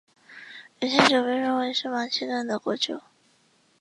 [0.79, 3.03] 乳香酒被认为是马其顿的国酒。